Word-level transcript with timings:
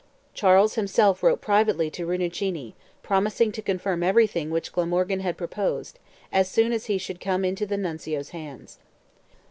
Charles 0.33 0.73
himself 0.73 1.21
wrote 1.21 1.41
privately 1.41 1.91
to 1.91 2.07
Rinuccini, 2.07 2.73
promising 3.03 3.51
to 3.51 3.61
confirm 3.61 4.01
everything 4.01 4.49
which 4.49 4.71
Glamorgan 4.71 5.19
had 5.19 5.37
proposed, 5.37 5.99
as 6.31 6.49
soon 6.49 6.73
as 6.73 6.85
he 6.87 6.97
should 6.97 7.19
come 7.21 7.45
into 7.45 7.67
"the 7.67 7.77
Nuncio's 7.77 8.29
hands." 8.29 8.79